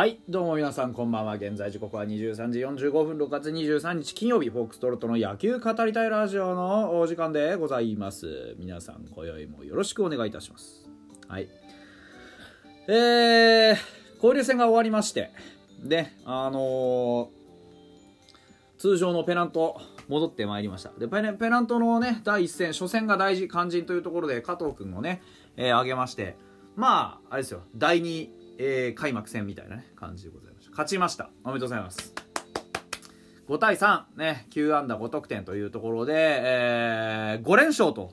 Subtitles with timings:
[0.00, 1.34] はいどうも皆さんこんばんは。
[1.34, 4.48] 現在時刻は23時45分6月23日金曜日。
[4.48, 8.56] フォークストロットの野球語りたいラジオのお時間でございます。
[8.58, 10.88] 皆さん今宵もよろしくお願いいたします。
[11.28, 11.50] はい。
[12.88, 13.76] えー、
[14.14, 15.32] 交流戦が終わりまして。
[15.84, 17.28] であのー、
[18.78, 20.92] 通常のペナント戻ってまいりました。
[20.98, 25.20] でペナントのね第一戦初戦が大事肝心というところで加藤君をね、
[25.58, 26.38] えー、挙げまして。
[26.74, 27.64] まああれですよ。
[27.76, 30.70] 第2えー、開幕戦みたいな、ね、感じでございました。
[30.72, 31.30] 勝ちました。
[31.44, 32.12] おめでとうございます。
[33.48, 38.12] 5対3、ね、9安打5得点というところで、えー、5連勝と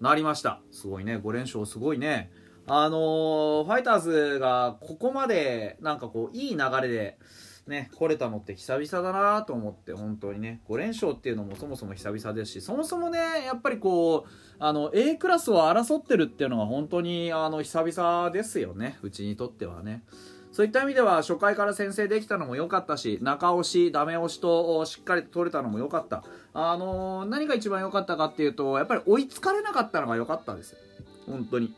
[0.00, 0.60] なりました。
[0.70, 1.16] すごいね。
[1.16, 2.30] 5連勝すごいね。
[2.68, 7.18] あのー、ファイターズがここまでなんかこういい流れで
[7.66, 10.60] ね、来れたのって久々だなと思って本当にね。
[10.68, 18.98] 5連勝っていうのもそもそも久々ですしそもそもねやっぱりこうあの A クラスを争ってるっていうのが本当にあの久々ですよね。
[19.02, 20.02] うちにとってはね。
[20.50, 30.78] そういった意味では初回から先制できたのも良かったし中押し、ダメ押しとしっかりと取れたのも良かった、あのー、何が一番良かったかっていうとやっぱり追いつかれなかったのが良かったですよ。
[31.26, 31.74] 本当に。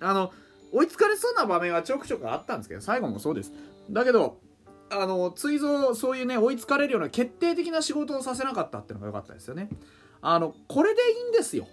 [0.00, 0.32] あの
[0.72, 3.52] 追いつかれそうな場面はちょくちょくあったんですけど最後もそうです。
[3.90, 4.38] だけど
[4.90, 9.68] あの追蔵そういうね追いつかれるような決定的な仕事をさせなかったっていうのが良かったですよね。
[10.20, 11.66] あのこれでいいんですよ。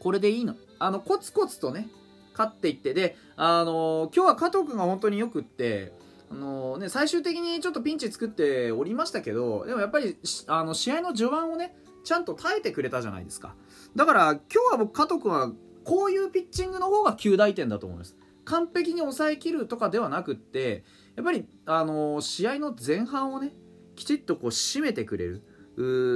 [0.00, 0.54] これでいいの。
[0.78, 1.88] あのコツコツとね
[2.32, 5.92] 勝っていってであの今日は加藤君が本当によくって
[6.30, 10.16] あのね、最終的にちょっとピンチ作っておりましたけどでもやっぱり
[10.48, 13.54] あの試合の序盤をねちゃんと耐えてくれたじゃないですか。
[13.94, 15.52] だから今日は僕加藤君は
[15.84, 18.16] こういうピッチングの方が9大点だと思います。
[18.44, 20.84] 完璧に抑えきるとかではなくって
[21.16, 23.52] やっぱり、あのー、試合の前半をね
[23.96, 25.42] きちっとこう締めてくれる。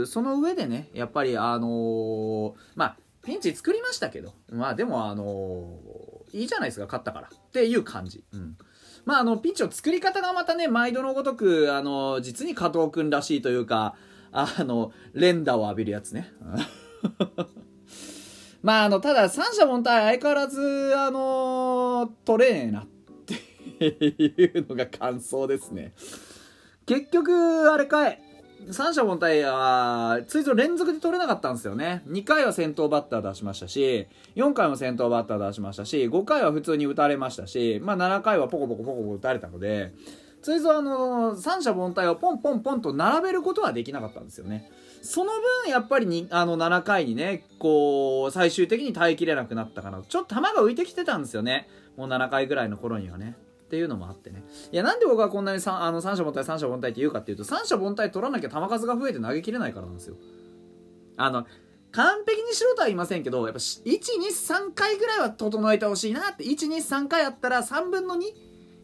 [0.07, 7.29] その上でねやっぱりあのー、まあピンチ作りましたけどまあでもあのー、いいじゃないですか勝ったから。
[7.29, 8.57] っていう感じ、うん、
[9.05, 13.97] まああのピンチの作り方がまたね毎度のごとくあの実に加藤君らしいというか
[14.33, 16.33] あの連打を浴びるやつね。
[18.63, 22.87] まああのただ三者凡退相変わらずあの取れねえな。
[23.85, 25.93] いうのが感想ですね。
[26.87, 28.21] 結局、あれかい。
[28.71, 32.03] 三者凡退は、ついぞ連続で取れなかったんですよね。
[32.07, 39.95] 2回は先頭バッター出しましたし、4回も先頭バッター出しましたし、5回は普通に打たれましたし、まあ7回はポコポコポコポコ打たれたので、
[40.43, 44.71] ついぞあの、三者凡退をポンポンポンと並べることはできなかったんですよね。
[45.03, 45.33] その
[45.65, 50.03] 分、やっぱりに、あの、7回にね、こう、最終的に耐えきれなくなったかな。
[50.03, 51.69] ちょっと球が浮いてきてたんですよね。
[51.97, 53.37] もう7回ぐらいの頃にはね。
[53.71, 54.43] っていうのもあってね。
[54.73, 60.17] いやなんで僕はこんなにあの三者凡退三者凡退って言うかっていうと三者凡退取らなきゃ球数が増えて投げきれないからなんですよ。
[61.17, 61.47] あの
[61.93, 68.21] 完璧にしろとは言いませんけどやっぱ123回ぐらいは整えてほしいなって123回あったら3分の2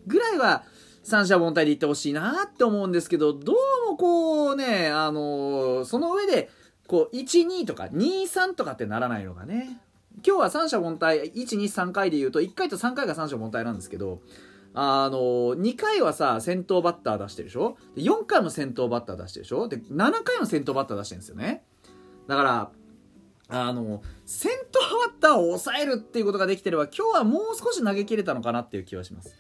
[0.06, 0.62] ぐらいは
[1.03, 3.54] 三者凡退でいってほしいなって思うんですけどど
[3.88, 6.48] うもこうねあのー、その上で
[6.86, 9.80] こう12とか23とかってならないのがね。
[10.24, 14.20] 今日は三者凡退123回で言うと1回と3回が三者凡退なんですけど
[14.78, 15.19] あの
[15.56, 19.69] 2回はさ先頭バッター出してるでしょ？4回も先頭バッター出してるでしょ？
[19.69, 21.64] で7回も先頭バッター出してるんですよね。
[22.28, 22.70] だから
[23.48, 24.86] あの先頭バ
[25.16, 29.34] ッターを抑えるっていうことができてれば今日はもう少し投げ切れたのかなっていう気はします。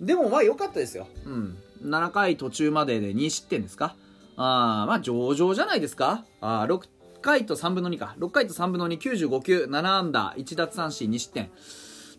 [0.00, 1.06] でもまあ良かったですよ。
[1.26, 1.58] うん。
[1.82, 3.94] 7回途中までで2失点ですか？
[4.36, 6.24] あまあ上々じゃないですか？
[6.40, 6.88] あ6
[7.20, 8.14] 回と3分の2か。
[8.18, 11.50] 6回と3分の295球7安打1奪三振2失点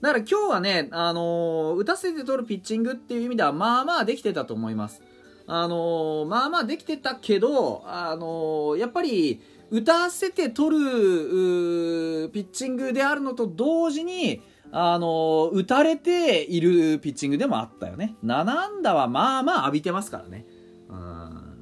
[0.02, 5.02] だから今日はね、あのー、打たせて取るピッチングっていう意味では、まあまあできてたと思います。
[5.46, 14.42] あのー、まあまあできてたけど、あのー、やっぱり、打たせて取るピッチングであるのと同時に、
[14.72, 18.16] あの打たれているピッチングでもあったよね。
[18.24, 20.46] 7安打はまあまあ浴びてますからね。
[20.90, 20.96] うん。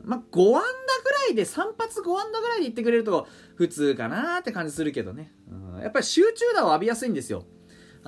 [0.03, 5.31] まあ5安打ぐらいで、3発5安打ぐらいでいってくれると普通かなって感じするけどね。
[5.49, 5.81] うん。
[5.81, 7.45] やっぱり集中打を浴びやすいんですよ。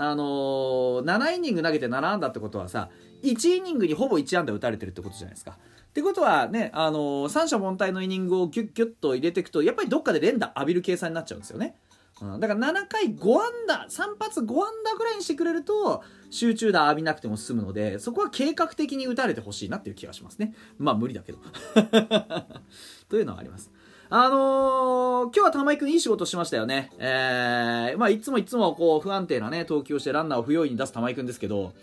[0.01, 2.89] あのー、7イニング投げて7安打ってことはさ
[3.21, 5.57] 1イニングにほぼ1安打打たれてるってことじゃないですか。
[5.89, 11.75] ってことはね、あのー、三者凡退のイニングをギュッギュッと入れていくとやっぱりどっかで連打浴びる計算になっちゃうんですよね。
[12.21, 21.39] うん、だから7回5安打3発5安打ぐらいにしてくれると集中打浴びなくても済むのでそこは計画的に打たれてほしいなっていう気がしますねまあ無理だけど
[23.09, 23.71] というのはあります
[24.11, 26.89] あのー、今日は玉井君いい仕事しましたよね。
[26.97, 31.73] えー、まあ、いつもいつもこう不安定なね、投球をしてランナーを不用意に出す玉井君ですけど、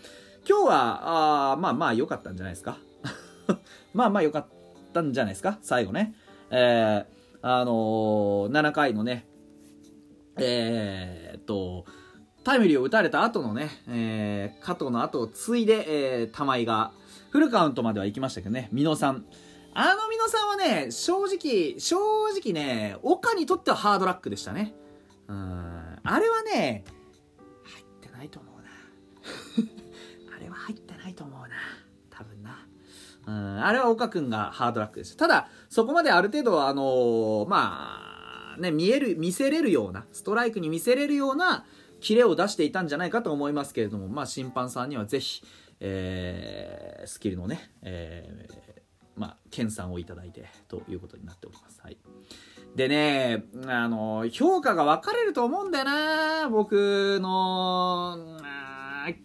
[0.47, 2.77] 今日は、あまあまあ良かったんじゃないですか？
[3.93, 4.45] まあまあ良かっ
[4.93, 6.15] たんじゃないですか、最後ね。
[6.49, 9.25] えー、あのー、7回のね、
[10.37, 11.85] えー、っと、
[12.43, 16.91] タイムリーを打たれた後のね、えー、加藤の後を継いで、えー、玉井が、
[17.29, 19.23] フルカウントまでは行きましたけどね、美濃さん。
[19.79, 21.97] あの美濃さんはね、正直、正
[22.29, 24.73] 直ね、岡にとってはハードラックでしたね。
[25.27, 25.99] うん。
[26.03, 26.83] あれはね、
[27.63, 28.69] 入ってないと思うな。
[30.35, 31.49] あれは入ってないと思うな。
[32.09, 32.67] 多分な。
[33.27, 33.63] うん。
[33.63, 35.15] あれは岡くんがハードラックです。
[35.15, 41.67] ただ、そこまである程度、あのー、まあ、ね、見える、見せれるような、ストライクに見せれるような、
[41.99, 45.43] キレを出していたんじゃないかと思いますけれども、まあ、審判さんにはぜひ、
[45.79, 48.86] えー、スキルのね、えー、
[49.17, 51.81] まあ、研鑽をいただいてということになっております。
[51.83, 51.97] はい。
[52.75, 58.37] でね、あの、評価が分かれると思うんだよな僕の、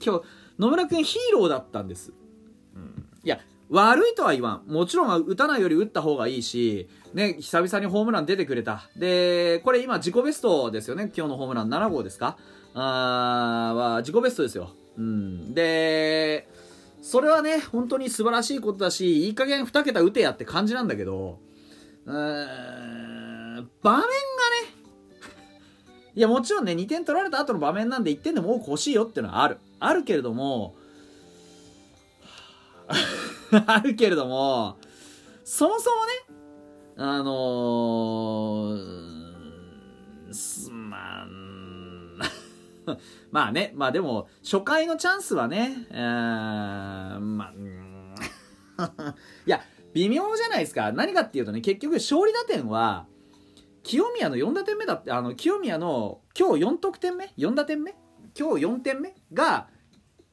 [0.04, 0.22] 今日、
[0.58, 2.12] 野村くんヒーローだったんです。
[2.74, 3.06] うん。
[3.22, 4.70] いや、悪いとは言わん。
[4.70, 8.88] もちろん打たないより打った方がいいし、ね、久々にホームラン出てくれた。
[8.96, 11.10] で、これ今自己ベストですよね。
[11.14, 12.36] 今日のホームラン7号ですか？
[12.74, 14.70] あは自己ベストですよ。
[14.96, 15.54] うん。
[15.54, 16.48] で、
[17.02, 21.40] それはね、本当に素晴らしいことだし、いい加減2桁打てやって感じなんだけど、
[22.06, 24.12] うーん、場面がね、
[26.14, 29.58] いや、もちろんね、2点取られた後の場面なんで1点でも多く欲しいよっていうのはある。
[29.80, 30.76] あるけれども、
[33.66, 34.76] あるけれども、
[35.44, 36.12] そもそもね、
[36.98, 39.11] あのー、
[43.30, 47.52] まあね、まあでも、初回のチャンスはね、えー、ま
[48.78, 49.14] あ、
[49.46, 49.60] いや、
[49.94, 50.92] 微妙じゃないですか。
[50.92, 53.06] 何かっていうとね、結局勝利打点は、
[53.82, 57.94] 清宮の4打点目だって、あの、清宮の今日4得点目 ?4 打点目？
[58.38, 59.14] 今日4点目？
[59.32, 59.68] が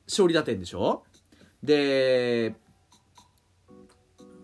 [0.07, 1.03] 勝利打点でしょ？
[1.63, 2.55] で、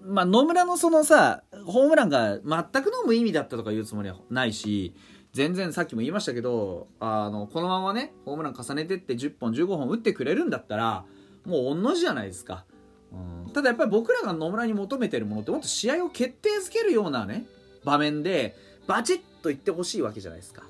[0.03, 4.93] まあ、野村のそのさ、ホームランが全くの無意味だったとか言うつもりはないし、
[5.35, 11.03] 全然さっきも言いましたけど、あの、このままね、ホームラン重ねてって10本15本打ってくれるんだったら、
[11.45, 12.63] もう同じじゃないですか。
[13.11, 17.43] うん、ただやっぱり僕らが野村に求めてるものってもっと試合を決定づけるようなね、
[17.83, 18.55] 場面で、
[18.87, 20.63] バチッと言ってほしいわけじゃないですか。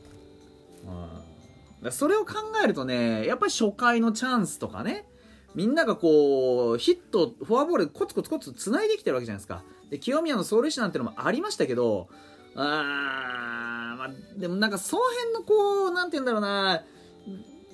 [1.83, 2.33] うん、それを考
[2.63, 5.05] えるとね、やっぱり初回のチャンスとかね、
[5.53, 9.61] みんながこう、ヒット、フォアボールコツコツコツ繋いできてるわけじゃないですか。
[9.91, 12.09] で、清宮の走塁士なんてのもありましたけど、
[12.55, 13.54] あま
[14.37, 16.83] でもなんかその辺のこう、なんて言うんだろうな、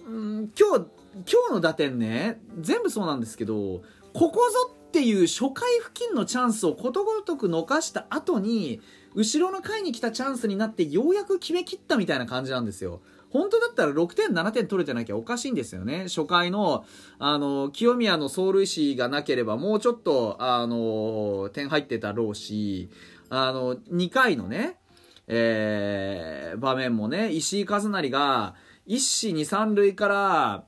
[0.08, 0.86] うん、今日、
[1.32, 3.82] 今日の打点ね、全部そうなんですけど、
[4.14, 8.82] ここぞっていう初回付近のチャンスをことごとく逃した後に、
[9.14, 13.02] 後ろの回に来たチャンスになってようやく決めきったみたいな感じなんですよ。
[13.30, 16.06] 本当だったら6点、7点取れてなきゃおかしいんですよね。
[16.08, 16.86] 初回の、
[17.20, 22.90] あの、清宮の走塁士がなければもうちょっと、あの、点入ってたろうし、
[23.30, 24.81] あの、2回のね、
[25.28, 30.64] えー、場面もね、石井和成が、一死二三塁から、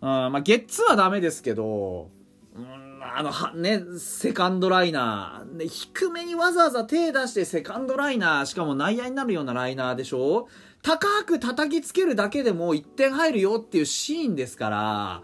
[0.00, 2.10] うん、まあ、ゲッツはダメですけど、
[2.56, 10.48] うん、あの、は、ね、セカンドライナー、ね、低めにわざわざ手出してセカンドライナー、しかも内野になるようなライナーでしょ
[10.82, 15.22] 高く叩きつけるだけでも1点入るよっていうシーンですから、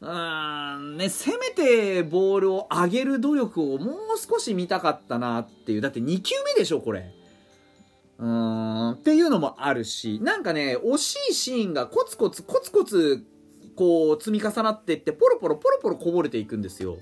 [0.00, 5.80] うーん、ね、せめてボールを上げる努力をもう少し見たかったなっていう。
[5.80, 7.14] だって2球目でしょ、これ。
[8.18, 13.24] うん、っていうのもあるし、なんかね、惜しいシーンがコツコツコツコツ、
[13.76, 16.98] こう、積み重なっていって、ポロポロポロポロこぼれていくんですよ。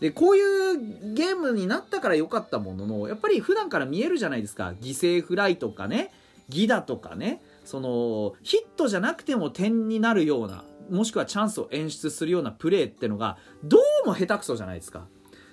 [0.00, 4.74] で、こういうゲームになったから良かったものの、やっぱり普段から見えるじゃないですか。
[4.80, 6.10] 犠牲フライとかね、
[6.50, 15.06] 犠打とかねそのヒットじゃなくても点になるようなもしくはチャンスを演出するようなプレーってのがどうも下手くそじゃないですか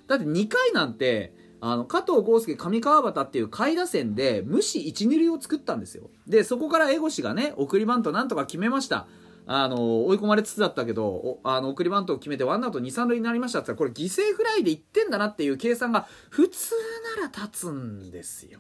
[0.08, 6.10] だって2回なんてあの加藤豪介上川端っていう下位打線で無視1、2塁を作ったんですよ。
[6.28, 9.08] でそこから江越がね送りバントなんとか決めました。
[9.46, 16.74] あの追い込まれつつだったけどあの送りバントを決めてワンアウト2、3塁になりましたってこれ犠牲フライで1点だなっていう計算が普通
[17.18, 18.60] なら立つんですよ。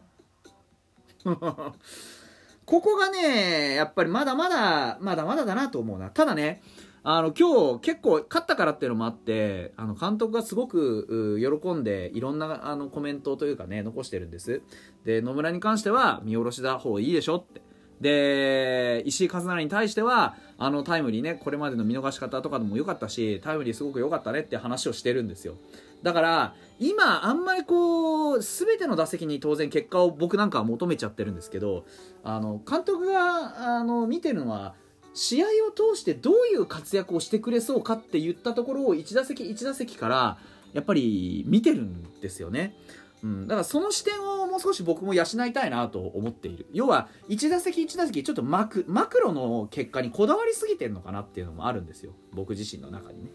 [2.66, 6.10] ここがね、やっぱりまだまだ、まだまだだなと思うな。
[6.10, 6.62] ただね、
[7.04, 14.62] あの、今日結構勝ったからっていうのもあって、あの、監督がすごく喜んで、いろんなあのコメントというかね、残してるんです。
[15.04, 17.62] で、野村に関しては、見下ろしだ方がいいでしょって。
[18.02, 25.56] で、石井和成に対しては、あのタイムリーね、これまでの見逃し方とかでも良かったし、タイムリーすごく良かったねって話をしてるんですよ。
[26.02, 31.86] だから、今、あんまりこう、すべての打席に当然結果を僕なんかは求めちゃってるんですけど、
[32.24, 34.74] あの、監督が、あの、見てるのは、
[35.14, 40.38] 試合を通してどういう活躍をしてくれそうかって言ったところを1打席1打席から、
[40.74, 42.76] やっぱり見てるんですよね。
[43.24, 46.66] うん、だからその視点をもう少し僕も養いたいなと思っている。
[46.74, 52.14] 要は1打席1打席ちょっとマクマクロの結果にこだわりすぎてるのかなっていうのもあるんですよ。
[52.34, 53.32] 僕自身の中にね、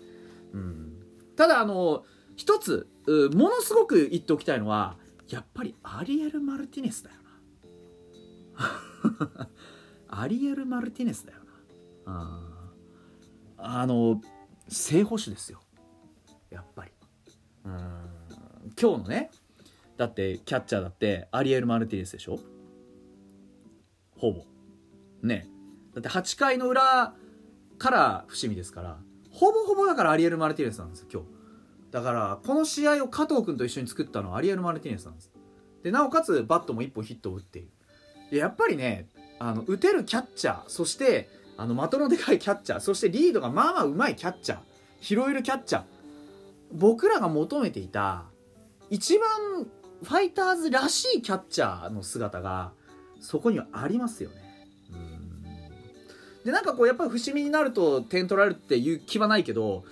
[0.54, 0.92] うん、
[1.36, 2.04] ただあの
[2.34, 4.96] 一つものすごく言っておきたいのは
[5.28, 7.16] やっぱりアリエル・マルティネスだよ
[8.58, 9.50] な。
[10.22, 11.38] アリエル・マルティネスだよ
[12.06, 14.20] あの
[14.68, 15.60] 正捕手ですよ。
[16.50, 16.90] やっぱり。
[17.64, 17.72] うん。
[18.80, 19.30] 今日のね
[19.96, 22.38] だってキャッチャーだってアリエル・マルティネスでしょ？
[24.16, 24.44] ほぼ。
[25.22, 25.48] ね。
[25.94, 27.14] だって8回の裏
[27.78, 28.98] から伏見ですから
[29.30, 31.28] ほぼほぼだからアリエル・マルティネスなんですよ今日。
[31.90, 35.32] だからこの試合を加藤君と一緒に作ったのはアリエル・マルティネスなんです。
[35.82, 37.62] でなおかつバットも1本ヒットを打ってい
[38.30, 38.36] る。
[38.36, 39.08] やっぱりね
[39.38, 44.58] あの打てるキャッチャーそしてあの的のでかいキャッチャーそしてリードがまあまあうまいキャッチャー
[45.00, 45.82] 拾えるキャッチャー
[46.72, 48.24] 僕らが求めていた
[48.90, 49.66] 一番
[50.02, 52.72] ファイターズらしいキャッチャーの姿が
[53.20, 54.46] そこにはありますよね。
[56.44, 59.82] でなんかこうやっぱり伏見になると点取られるっていう気はないけど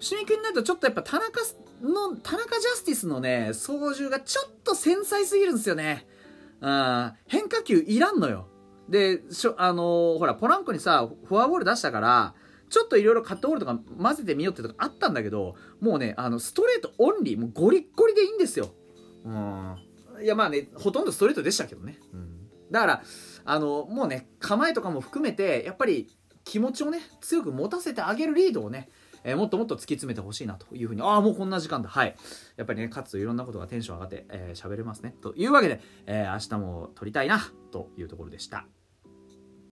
[0.00, 1.40] 伏見君になるとちょっとやっぱ田中
[1.82, 6.06] の田中ジャスティスのね操縦がちょっと繊細すぎるんですよね。
[6.60, 8.48] うん、変化球いらんのよ。
[8.88, 12.34] でしょあのー、ほらポランコにさフォアボール出したから
[12.70, 18.70] ちょっといろいろカットボールとか混ぜてみようってとかあったんだけどもうねあのストレートオンリーもうゴリッゴリでいいんですよ
[19.24, 19.76] うん
[20.22, 23.02] いやまあねほとんどストレートでしたけどね、うん、だから
[23.44, 26.08] あのもうね構えとかも含めてやっぱり
[26.44, 28.88] 気持ちをね強く持たせてあげるリードをね
[29.24, 31.88] えー、もっともっと突き詰めてほしいなというふうに、ああ、もうこんな時間だ。
[31.88, 32.16] はい。
[32.56, 35.14] やっぱりね、勝つといろんなことがテンション上がって、えー、喋れますね。
[35.20, 37.40] というわけで、えー、明日も撮りたいな、
[37.70, 38.66] というところでした。